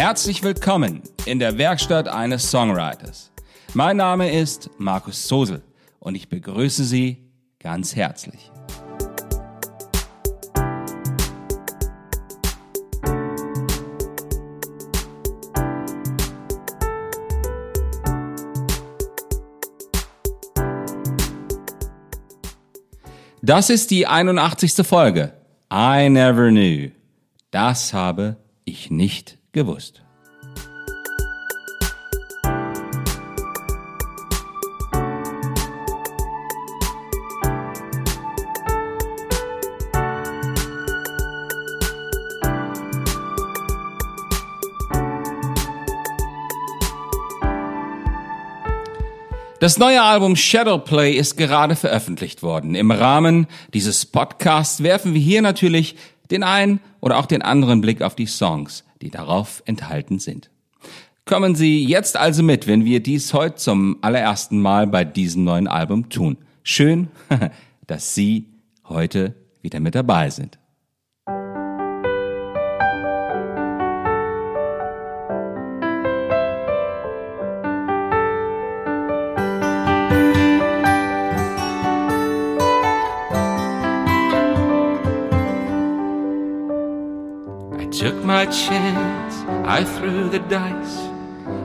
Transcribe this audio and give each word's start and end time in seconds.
Herzlich 0.00 0.42
willkommen 0.42 1.02
in 1.26 1.38
der 1.38 1.58
Werkstatt 1.58 2.08
eines 2.08 2.50
Songwriters. 2.50 3.30
Mein 3.74 3.98
Name 3.98 4.32
ist 4.32 4.70
Markus 4.78 5.28
Sosel 5.28 5.62
und 5.98 6.14
ich 6.14 6.30
begrüße 6.30 6.84
Sie 6.84 7.18
ganz 7.58 7.94
herzlich. 7.94 8.50
Das 23.42 23.68
ist 23.68 23.90
die 23.90 24.06
81. 24.06 24.86
Folge. 24.86 25.34
I 25.70 26.08
never 26.08 26.48
knew. 26.48 26.90
Das 27.50 27.92
habe 27.92 28.38
ich 28.64 28.90
nicht 28.90 29.39
gewusst. 29.52 30.02
Das 49.60 49.76
neue 49.76 50.00
Album 50.00 50.36
Shadowplay 50.36 51.12
ist 51.12 51.36
gerade 51.36 51.76
veröffentlicht 51.76 52.42
worden. 52.42 52.74
Im 52.74 52.90
Rahmen 52.90 53.46
dieses 53.74 54.06
Podcasts 54.06 54.82
werfen 54.82 55.12
wir 55.12 55.20
hier 55.20 55.42
natürlich 55.42 55.96
den 56.30 56.42
einen 56.42 56.80
oder 57.00 57.18
auch 57.18 57.26
den 57.26 57.42
anderen 57.42 57.80
Blick 57.80 58.02
auf 58.02 58.14
die 58.14 58.26
Songs, 58.26 58.84
die 59.02 59.10
darauf 59.10 59.62
enthalten 59.66 60.18
sind. 60.18 60.50
Kommen 61.24 61.54
Sie 61.54 61.84
jetzt 61.84 62.16
also 62.16 62.42
mit, 62.42 62.66
wenn 62.66 62.84
wir 62.84 63.02
dies 63.02 63.34
heute 63.34 63.56
zum 63.56 63.98
allerersten 64.00 64.60
Mal 64.60 64.86
bei 64.86 65.04
diesem 65.04 65.44
neuen 65.44 65.68
Album 65.68 66.08
tun. 66.08 66.38
Schön, 66.62 67.08
dass 67.86 68.14
Sie 68.14 68.46
heute 68.88 69.34
wieder 69.62 69.80
mit 69.80 69.94
dabei 69.94 70.30
sind. 70.30 70.59
My 88.40 88.46
chance, 88.46 89.34
I 89.76 89.84
threw 89.84 90.30
the 90.30 90.38
dice. 90.38 90.96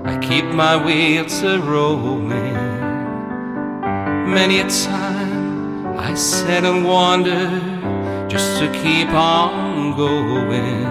I 0.03 0.19
keep 0.27 0.43
my 0.43 0.75
wheels 0.85 1.41
a 1.41 1.57
rolling. 1.57 2.57
Many 4.39 4.59
a 4.59 4.67
time 4.69 5.97
I 5.97 6.13
sat 6.15 6.65
and 6.65 6.83
wondered 6.83 8.29
just 8.29 8.59
to 8.59 8.67
keep 8.83 9.07
on 9.07 9.95
going. 9.95 10.83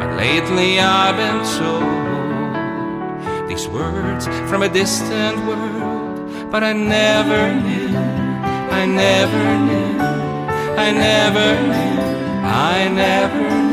But 0.00 0.10
lately 0.24 0.80
I've 0.80 1.16
been 1.22 1.40
told 1.58 3.48
these 3.48 3.66
words 3.68 4.26
from 4.50 4.60
a 4.62 4.68
distant 4.68 5.38
world. 5.48 6.50
But 6.52 6.62
I 6.62 6.74
never 6.74 7.42
knew, 7.64 7.96
I 8.80 8.84
never 8.84 9.44
knew, 9.66 9.90
I 10.86 10.88
never 11.06 11.48
knew, 11.70 11.96
I 12.74 12.88
never 13.04 13.40
knew. 13.48 13.67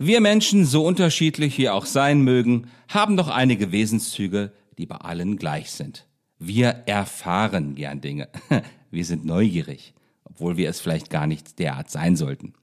Wir 0.00 0.20
Menschen, 0.22 0.64
so 0.64 0.86
unterschiedlich 0.86 1.58
wir 1.58 1.74
auch 1.74 1.84
sein 1.84 2.22
mögen, 2.22 2.70
haben 2.88 3.16
doch 3.16 3.28
einige 3.28 3.72
Wesenszüge, 3.72 4.52
die 4.78 4.86
bei 4.86 4.96
allen 4.96 5.36
gleich 5.36 5.70
sind. 5.70 6.06
Wir 6.38 6.68
erfahren 6.86 7.74
gern 7.74 8.00
Dinge. 8.00 8.28
Wir 8.90 9.04
sind 9.04 9.26
neugierig, 9.26 9.92
obwohl 10.24 10.56
wir 10.56 10.70
es 10.70 10.80
vielleicht 10.80 11.10
gar 11.10 11.26
nicht 11.26 11.58
derart 11.58 11.90
sein 11.90 12.16
sollten. 12.16 12.54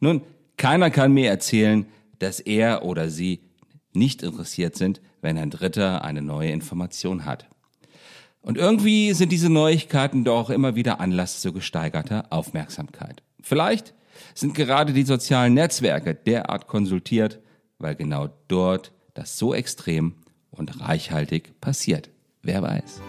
Nun, 0.00 0.22
keiner 0.56 0.90
kann 0.90 1.12
mir 1.12 1.28
erzählen, 1.28 1.84
dass 2.20 2.40
er 2.40 2.84
oder 2.84 3.10
sie 3.10 3.40
nicht 3.92 4.22
interessiert 4.22 4.76
sind, 4.76 5.02
wenn 5.20 5.36
ein 5.36 5.50
Dritter 5.50 6.02
eine 6.04 6.22
neue 6.22 6.52
Information 6.52 7.26
hat. 7.26 7.46
Und 8.44 8.58
irgendwie 8.58 9.14
sind 9.14 9.32
diese 9.32 9.48
Neuigkeiten 9.48 10.22
doch 10.22 10.50
immer 10.50 10.76
wieder 10.76 11.00
Anlass 11.00 11.40
zu 11.40 11.54
gesteigerter 11.54 12.26
Aufmerksamkeit. 12.28 13.22
Vielleicht 13.40 13.94
sind 14.34 14.54
gerade 14.54 14.92
die 14.92 15.04
sozialen 15.04 15.54
Netzwerke 15.54 16.14
derart 16.14 16.66
konsultiert, 16.66 17.40
weil 17.78 17.94
genau 17.94 18.28
dort 18.48 18.92
das 19.14 19.38
so 19.38 19.54
extrem 19.54 20.16
und 20.50 20.78
reichhaltig 20.78 21.58
passiert. 21.62 22.10
Wer 22.42 22.60
weiß. 22.60 23.00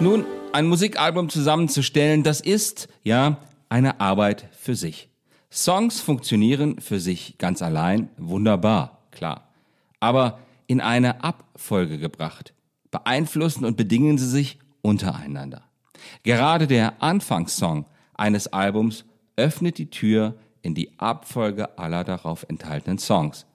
Nun, 0.00 0.24
ein 0.52 0.66
Musikalbum 0.66 1.28
zusammenzustellen, 1.28 2.22
das 2.22 2.40
ist, 2.40 2.88
ja, 3.02 3.38
eine 3.68 4.00
Arbeit 4.00 4.48
für 4.52 4.74
sich. 4.74 5.08
Songs 5.50 6.00
funktionieren 6.00 6.80
für 6.80 7.00
sich 7.00 7.38
ganz 7.38 7.62
allein 7.62 8.08
wunderbar, 8.16 9.02
klar. 9.10 9.48
Aber 10.00 10.40
in 10.66 10.80
eine 10.80 11.24
Abfolge 11.24 11.98
gebracht, 11.98 12.54
beeinflussen 12.90 13.64
und 13.64 13.76
bedingen 13.76 14.18
sie 14.18 14.28
sich 14.28 14.58
untereinander. 14.82 15.62
Gerade 16.22 16.66
der 16.66 17.02
Anfangssong 17.02 17.86
eines 18.14 18.46
Albums 18.48 19.04
öffnet 19.36 19.78
die 19.78 19.90
Tür 19.90 20.36
in 20.60 20.74
die 20.74 20.98
Abfolge 20.98 21.78
aller 21.78 22.04
darauf 22.04 22.44
enthaltenen 22.48 22.98
Songs. 22.98 23.46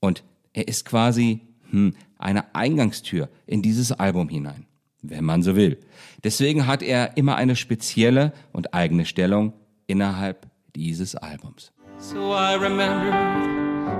Und 0.00 0.24
er 0.52 0.68
ist 0.68 0.84
quasi 0.84 1.40
hm, 1.70 1.94
eine 2.18 2.54
Eingangstür 2.54 3.28
in 3.46 3.62
dieses 3.62 3.92
Album 3.92 4.28
hinein 4.28 4.66
wenn 5.02 5.24
man 5.24 5.42
so 5.42 5.56
will. 5.56 5.78
Deswegen 6.24 6.66
hat 6.66 6.82
er 6.82 7.16
immer 7.16 7.36
eine 7.36 7.56
spezielle 7.56 8.32
und 8.52 8.74
eigene 8.74 9.06
Stellung 9.06 9.52
innerhalb 9.86 10.46
dieses 10.74 11.14
Albums. 11.14 11.72
So 11.98 12.32
I 12.32 12.54
remember 12.54 13.12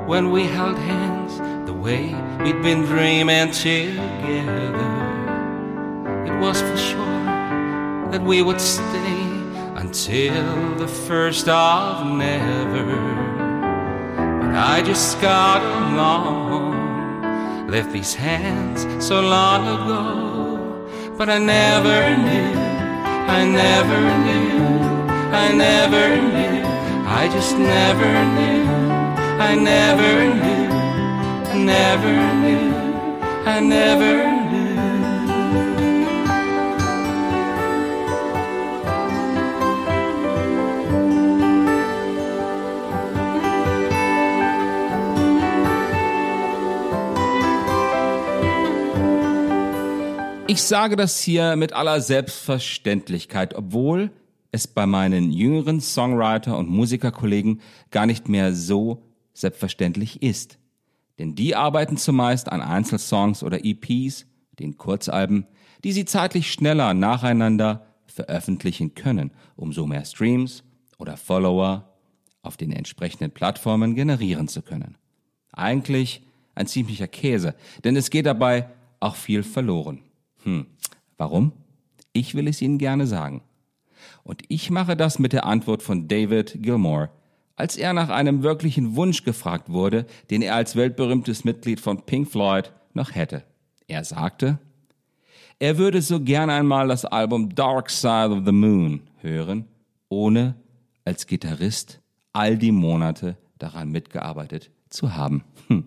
when 0.07 0.33
we 0.33 0.45
held 0.45 0.79
hands, 0.79 1.39
the 1.67 1.75
way 1.75 2.15
we'd 2.43 2.63
been 2.63 2.85
dreaming 2.87 3.51
together. 3.51 4.01
It 6.27 6.41
was 6.41 6.63
for 6.63 6.77
sure 6.77 8.11
that 8.11 8.23
we 8.23 8.43
would 8.43 8.61
stay 8.61 9.31
until 9.77 10.77
the 10.79 10.89
first 10.89 11.49
of 11.49 12.07
never. 12.07 12.85
But 14.41 14.55
I 14.55 14.83
just 14.85 15.21
got 15.21 15.63
along, 15.93 17.69
left 17.69 17.93
these 17.93 18.15
hands 18.15 18.87
so 19.05 19.21
long 19.21 19.67
ago. 19.69 20.40
But 21.21 21.29
I 21.29 21.37
never 21.37 22.17
knew, 22.17 22.55
I 23.29 23.45
never 23.45 24.01
knew, 24.25 24.65
I 25.45 25.53
never 25.53 26.17
knew, 26.17 26.65
I 27.07 27.29
just 27.31 27.59
never 27.59 28.11
knew, 28.37 28.65
I 29.39 29.55
never 29.55 30.13
knew, 30.35 30.71
I 31.51 31.59
never 31.59 32.35
knew, 32.41 32.75
I 33.45 33.61
never 33.61 34.25
knew. 34.25 34.30
Ich 50.51 50.65
sage 50.65 50.97
das 50.97 51.21
hier 51.21 51.55
mit 51.55 51.75
aller 51.75 52.01
Selbstverständlichkeit, 52.01 53.55
obwohl 53.55 54.11
es 54.51 54.67
bei 54.67 54.85
meinen 54.85 55.31
jüngeren 55.31 55.81
Songwriter 55.81 56.59
und 56.59 56.69
Musikerkollegen 56.69 57.61
gar 57.93 58.05
nicht 58.05 58.29
mehr 58.29 58.53
so 58.53 59.01
selbstverständlich 59.33 60.25
ist. 60.25 60.59
Denn 61.21 61.37
die 61.37 61.55
arbeiten 61.55 61.97
zumeist 61.97 62.51
an 62.51 62.63
Einzelsongs 62.63 63.45
oder 63.45 63.65
EPs, 63.65 64.27
den 64.59 64.77
Kurzalben, 64.77 65.47
die 65.85 65.93
sie 65.93 66.05
zeitlich 66.05 66.51
schneller 66.51 66.95
nacheinander 66.95 67.87
veröffentlichen 68.07 68.97
können, 68.97 69.31
um 69.55 69.73
so 69.73 69.87
mehr 69.87 70.05
Streams 70.05 70.65
oder 70.99 71.17
Follower 71.17 71.95
auf 72.43 72.57
den 72.57 72.73
entsprechenden 72.73 73.31
Plattformen 73.31 73.95
generieren 73.95 74.49
zu 74.49 74.63
können. 74.63 74.99
Eigentlich 75.53 76.23
ein 76.57 76.67
ziemlicher 76.67 77.07
Käse, 77.07 77.55
denn 77.85 77.95
es 77.95 78.11
geht 78.11 78.27
dabei 78.27 78.69
auch 78.99 79.15
viel 79.15 79.45
verloren. 79.45 80.10
Hm, 80.45 80.67
warum? 81.17 81.53
Ich 82.13 82.35
will 82.35 82.49
es 82.49 82.61
Ihnen 82.61 82.79
gerne 82.79 83.07
sagen. 83.07 83.43
Und 84.23 84.43
ich 84.49 84.71
mache 84.71 84.97
das 84.97 85.19
mit 85.19 85.33
der 85.33 85.47
Antwort 85.47 85.83
von 85.83 86.09
David 86.09 86.63
Gilmore, 86.63 87.11
als 87.57 87.77
er 87.77 87.93
nach 87.93 88.09
einem 88.09 88.43
wirklichen 88.43 88.97
Wunsch 88.97 89.25
gefragt 89.25 89.69
wurde, 89.69 90.07
den 90.31 90.43
er 90.43 90.55
als 90.55 90.77
weltberühmtes 90.77 91.45
Mitglied 91.45 91.81
von 91.81 92.07
Pink 92.07 92.31
Floyd 92.31 92.73
noch 92.95 93.15
hätte. 93.15 93.45
Er 93.87 94.05
sagte, 94.05 94.59
er 95.59 95.77
würde 95.77 96.01
so 96.01 96.21
gern 96.21 96.49
einmal 96.49 96.89
das 96.89 97.05
Album 97.05 97.55
Dark 97.55 97.91
Side 97.91 98.31
of 98.31 98.47
the 98.47 98.53
Moon 98.53 99.03
hören, 99.19 99.67
ohne 100.09 100.55
als 101.05 101.27
Gitarrist 101.27 102.01
all 102.33 102.57
die 102.57 102.73
Monate 102.73 103.37
daran 103.59 103.91
mitgearbeitet 103.91 104.71
zu 104.89 105.15
haben. 105.15 105.45
Hm. 105.69 105.85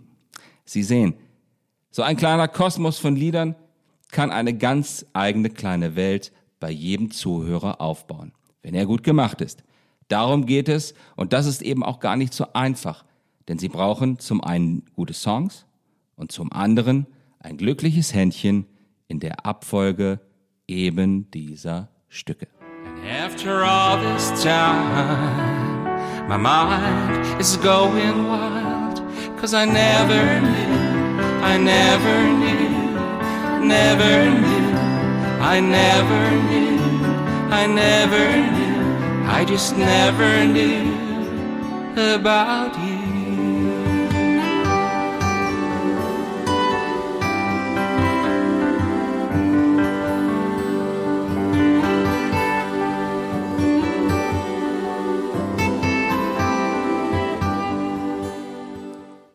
Sie 0.65 0.83
sehen, 0.83 1.15
so 1.89 2.03
ein 2.03 2.17
kleiner 2.17 2.47
Kosmos 2.47 3.00
von 3.00 3.15
Liedern 3.15 3.55
kann 4.13 4.31
eine 4.31 4.54
ganz 4.54 5.06
eigene 5.12 5.50
kleine 5.50 5.98
Welt 5.98 6.31
bei 6.62 6.71
jedem 6.71 7.12
Zuhörer 7.12 7.81
aufbauen, 7.81 8.31
wenn 8.62 8.74
er 8.74 8.86
gut 8.86 9.04
gemacht 9.04 9.42
ist. 9.42 9.63
Darum 10.07 10.45
geht 10.45 10.69
es 10.69 10.94
und 11.18 11.33
das 11.33 11.45
ist 11.45 11.62
eben 11.62 11.83
auch 11.83 12.00
gar 12.00 12.15
nicht 12.15 12.33
so 12.33 12.54
einfach, 12.54 13.04
denn 13.50 13.60
sie 13.60 13.68
brauchen 13.68 14.19
zum 14.19 14.42
einen 14.42 14.86
gute 14.95 15.13
Songs 15.13 15.65
und 16.15 16.31
zum 16.31 16.54
anderen 16.54 17.07
ein 17.39 17.57
glückliches 17.57 18.13
Händchen 18.13 18.65
in 19.07 19.19
der 19.19 19.45
Abfolge 19.45 20.21
eben 20.68 21.30
dieser 21.31 21.89
Stücke. 22.07 22.48
And 22.86 23.06
after 23.06 23.63
all 23.63 23.98
this 23.98 24.31
time, 24.42 25.83
my 26.30 26.38
mind 26.38 27.39
is 27.39 27.57
going 27.57 28.30
wild, 28.30 29.01
cause 29.38 29.54
I 29.54 29.65
never 29.65 30.39
knew, 30.39 31.44
I 31.44 31.57
never 31.57 32.24
knew, 32.24 32.73
never 33.63 34.30
knew, 34.30 34.77
I 35.42 35.60
never 35.60 36.31
knew, 36.48 36.80
I 37.50 37.68
never 37.68 38.25
knew, 38.51 39.27
I 39.27 39.45
just 39.45 39.77
never 39.77 40.45
knew 40.45 40.94
about 41.95 42.77
you. 42.77 43.04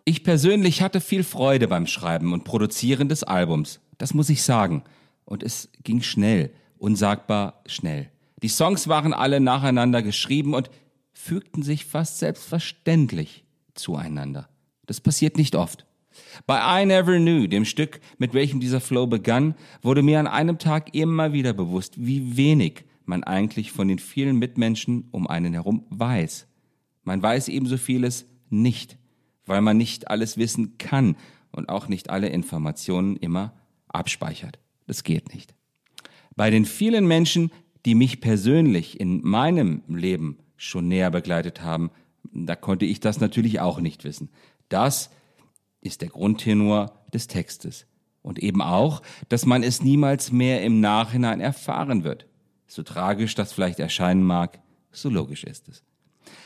Ich 0.04 0.24
persönlich 0.24 0.82
hatte 0.82 1.00
viel 1.00 1.22
Freude 1.22 1.68
beim 1.68 1.86
Schreiben 1.86 2.32
und 2.32 2.44
Produzieren 2.44 3.08
des 3.08 3.24
Albums. 3.24 3.80
Das 3.98 4.14
muss 4.14 4.30
ich 4.30 4.42
sagen. 4.42 4.82
Und 5.24 5.42
es 5.42 5.68
ging 5.82 6.02
schnell, 6.02 6.50
unsagbar 6.78 7.62
schnell. 7.66 8.10
Die 8.42 8.48
Songs 8.48 8.88
waren 8.88 9.12
alle 9.12 9.40
nacheinander 9.40 10.02
geschrieben 10.02 10.54
und 10.54 10.70
fügten 11.12 11.62
sich 11.62 11.84
fast 11.84 12.18
selbstverständlich 12.18 13.44
zueinander. 13.74 14.48
Das 14.86 15.00
passiert 15.00 15.36
nicht 15.36 15.56
oft. 15.56 15.84
Bei 16.46 16.82
I 16.82 16.86
Never 16.86 17.16
Knew, 17.18 17.46
dem 17.46 17.64
Stück, 17.64 18.00
mit 18.16 18.32
welchem 18.32 18.60
dieser 18.60 18.80
Flow 18.80 19.06
begann, 19.06 19.54
wurde 19.82 20.02
mir 20.02 20.18
an 20.18 20.26
einem 20.26 20.58
Tag 20.58 20.94
immer 20.94 21.32
wieder 21.32 21.52
bewusst, 21.52 21.94
wie 21.98 22.36
wenig 22.36 22.84
man 23.04 23.24
eigentlich 23.24 23.72
von 23.72 23.88
den 23.88 23.98
vielen 23.98 24.36
Mitmenschen 24.36 25.08
um 25.10 25.26
einen 25.26 25.52
herum 25.52 25.84
weiß. 25.90 26.46
Man 27.04 27.22
weiß 27.22 27.48
ebenso 27.48 27.76
vieles 27.76 28.26
nicht 28.50 28.98
weil 29.48 29.62
man 29.62 29.76
nicht 29.76 30.10
alles 30.10 30.36
wissen 30.36 30.78
kann 30.78 31.16
und 31.50 31.68
auch 31.68 31.88
nicht 31.88 32.10
alle 32.10 32.28
Informationen 32.28 33.16
immer 33.16 33.54
abspeichert. 33.88 34.58
Das 34.86 35.04
geht 35.04 35.32
nicht. 35.34 35.54
Bei 36.36 36.50
den 36.50 36.64
vielen 36.64 37.06
Menschen, 37.06 37.50
die 37.84 37.94
mich 37.94 38.20
persönlich 38.20 39.00
in 39.00 39.22
meinem 39.22 39.82
Leben 39.88 40.38
schon 40.56 40.88
näher 40.88 41.10
begleitet 41.10 41.62
haben, 41.62 41.90
da 42.32 42.56
konnte 42.56 42.84
ich 42.84 43.00
das 43.00 43.20
natürlich 43.20 43.60
auch 43.60 43.80
nicht 43.80 44.04
wissen. 44.04 44.28
Das 44.68 45.10
ist 45.80 46.02
der 46.02 46.08
Grundtenor 46.08 46.92
des 47.12 47.26
Textes. 47.26 47.86
Und 48.22 48.38
eben 48.40 48.60
auch, 48.60 49.02
dass 49.28 49.46
man 49.46 49.62
es 49.62 49.82
niemals 49.82 50.32
mehr 50.32 50.62
im 50.62 50.80
Nachhinein 50.80 51.40
erfahren 51.40 52.04
wird. 52.04 52.26
So 52.66 52.82
tragisch 52.82 53.34
das 53.34 53.52
vielleicht 53.52 53.78
erscheinen 53.78 54.22
mag, 54.22 54.60
so 54.92 55.08
logisch 55.08 55.44
ist 55.44 55.68
es. 55.68 55.82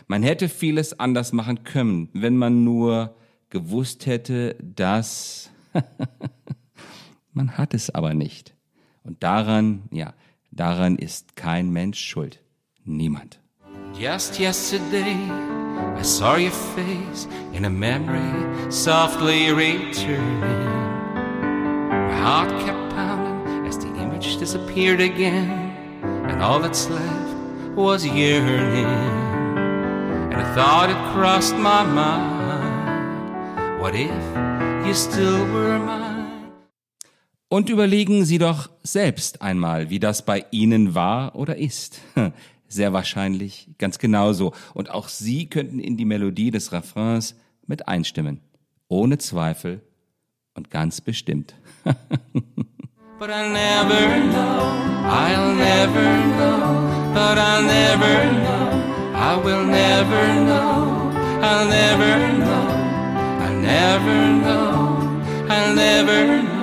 Man 0.06 0.22
hätte 0.22 0.48
vieles 0.48 0.98
anders 1.00 1.32
machen 1.32 1.64
können, 1.64 2.08
wenn 2.12 2.36
man 2.36 2.64
nur 2.64 3.16
gewusst 3.50 4.06
hätte, 4.06 4.56
dass 4.60 5.50
man 7.32 7.56
hat 7.58 7.74
es 7.74 7.90
aber 7.90 8.14
nicht. 8.14 8.54
Und 9.04 9.22
daran, 9.22 9.82
ja, 9.90 10.14
daran 10.50 10.96
ist 10.96 11.36
kein 11.36 11.70
Mensch 11.70 11.98
schuld. 11.98 12.40
Niemand. 12.84 13.38
Just 13.98 14.38
yesterday, 14.38 15.16
I 15.98 16.02
saw 16.02 16.36
your 16.36 16.50
face 16.50 17.26
in 17.52 17.64
a 17.64 17.70
memory 17.70 18.70
softly 18.70 19.52
returning. 19.52 20.70
My 22.08 22.20
heart 22.20 22.50
kept 22.64 22.90
pounding 22.94 23.66
as 23.66 23.78
the 23.78 23.88
image 24.00 24.38
disappeared 24.38 25.00
again, 25.00 25.72
and 26.02 26.42
all 26.42 26.58
that's 26.58 26.88
left 26.88 27.76
was 27.76 28.04
yearning. 28.06 28.86
And 30.32 30.40
a 30.40 30.54
thought 30.54 30.88
had 30.88 31.14
crossed 31.14 31.56
my 31.56 31.84
mind. 31.84 33.80
What 33.80 33.94
if 33.94 34.86
you 34.86 34.94
still 34.94 35.44
were 35.52 35.78
mine? 35.78 36.11
Und 37.52 37.68
überlegen 37.68 38.24
Sie 38.24 38.38
doch 38.38 38.70
selbst 38.82 39.42
einmal, 39.42 39.90
wie 39.90 40.00
das 40.00 40.24
bei 40.24 40.46
Ihnen 40.52 40.94
war 40.94 41.36
oder 41.36 41.58
ist. 41.58 42.00
Sehr 42.66 42.94
wahrscheinlich 42.94 43.68
ganz 43.76 43.98
genauso. 43.98 44.54
Und 44.72 44.90
auch 44.90 45.08
Sie 45.08 45.50
könnten 45.50 45.78
in 45.78 45.98
die 45.98 46.06
Melodie 46.06 46.50
des 46.50 46.72
Refrains 46.72 47.34
mit 47.66 47.88
einstimmen. 47.88 48.40
Ohne 48.88 49.18
Zweifel 49.18 49.82
und 50.54 50.70
ganz 50.70 51.02
bestimmt. 51.02 51.54
But 53.18 53.28
I'll 53.28 53.52
never 53.52 54.00
know, 54.30 54.72
I'll 55.10 55.54
never 55.54 56.08
know, 56.38 57.12
but 57.12 57.36
I'll 57.36 57.62
never 57.62 58.32
know, 58.32 58.80
I 59.14 59.36
will 59.44 59.66
never 59.66 60.40
know, 60.40 61.12
I'll 61.42 61.68
never 61.68 62.16
know, 62.32 62.66
I'll 63.44 63.60
never 63.60 64.40
know, 64.40 65.20
I'll 65.50 65.74
never 65.74 66.42
know. 66.42 66.61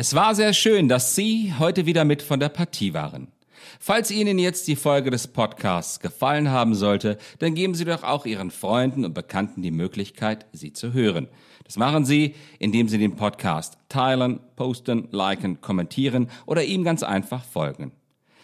Es 0.00 0.14
war 0.14 0.36
sehr 0.36 0.52
schön, 0.52 0.86
dass 0.86 1.16
Sie 1.16 1.54
heute 1.58 1.84
wieder 1.84 2.04
mit 2.04 2.22
von 2.22 2.38
der 2.38 2.50
Partie 2.50 2.94
waren. 2.94 3.32
Falls 3.80 4.12
Ihnen 4.12 4.38
jetzt 4.38 4.68
die 4.68 4.76
Folge 4.76 5.10
des 5.10 5.26
Podcasts 5.26 5.98
gefallen 5.98 6.52
haben 6.52 6.76
sollte, 6.76 7.18
dann 7.40 7.56
geben 7.56 7.74
Sie 7.74 7.84
doch 7.84 8.04
auch 8.04 8.24
Ihren 8.24 8.52
Freunden 8.52 9.04
und 9.04 9.12
Bekannten 9.12 9.60
die 9.60 9.72
Möglichkeit, 9.72 10.46
sie 10.52 10.72
zu 10.72 10.92
hören. 10.92 11.26
Das 11.64 11.78
machen 11.78 12.04
Sie, 12.04 12.36
indem 12.60 12.86
Sie 12.86 12.98
den 12.98 13.16
Podcast 13.16 13.76
teilen, 13.88 14.38
posten, 14.54 15.08
liken, 15.10 15.60
kommentieren 15.60 16.30
oder 16.46 16.62
ihm 16.62 16.84
ganz 16.84 17.02
einfach 17.02 17.42
folgen. 17.42 17.90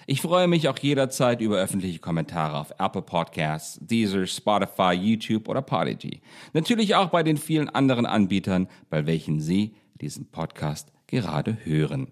Ich 0.09 0.23
freue 0.23 0.49
mich 0.49 0.69
auch 0.69 0.79
jederzeit 0.79 1.41
über 1.41 1.59
öffentliche 1.59 2.01
Kommentare 2.01 2.59
auf 2.59 2.75
Apple 2.81 3.03
Podcasts, 3.03 3.79
Deezer, 3.81 4.27
Spotify, 4.27 4.91
YouTube 4.93 5.49
oder 5.49 5.63
Podigy. 5.63 6.21
Natürlich 6.53 6.97
auch 6.97 7.11
bei 7.11 7.23
den 7.23 7.37
vielen 7.37 7.69
anderen 7.69 8.07
Anbietern, 8.07 8.67
bei 8.91 9.07
welchen 9.07 9.41
Sie 9.41 9.77
diesen 10.01 10.27
Podcast 10.31 10.93
gerade 11.07 11.59
hören. 11.65 12.09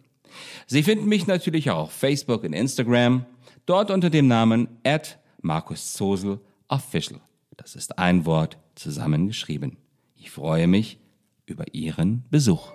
Sie 0.67 0.83
finden 0.83 1.07
mich 1.07 1.27
natürlich 1.27 1.71
auch 1.71 1.85
auf 1.85 1.93
Facebook 1.93 2.45
und 2.45 2.53
Instagram, 2.53 3.27
dort 3.67 3.91
unter 3.91 4.11
dem 4.11 4.29
Namen 4.29 4.69
at 4.85 5.19
Markus 5.41 5.93
Zosel 5.93 6.41
Official. 6.69 7.21
Das 7.57 7.75
ist 7.75 7.99
ein 7.99 8.25
Wort 8.25 8.57
zusammengeschrieben. 8.75 9.77
Ich 10.17 10.31
freue 10.31 10.67
mich 10.67 10.99
über 11.47 11.75
Ihren 11.75 12.25
Besuch. 12.31 12.73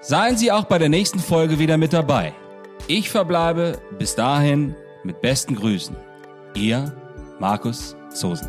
Seien 0.00 0.38
Sie 0.38 0.50
auch 0.50 0.64
bei 0.64 0.78
der 0.78 0.88
nächsten 0.88 1.18
Folge 1.18 1.58
wieder 1.58 1.76
mit 1.76 1.92
dabei. 1.92 2.32
Ich 2.86 3.10
verbleibe 3.10 3.78
bis 3.98 4.14
dahin 4.14 4.74
mit 5.04 5.20
besten 5.20 5.54
Grüßen. 5.54 5.96
Ihr 6.54 6.92
Markus 7.38 7.96
Zosen. 8.12 8.48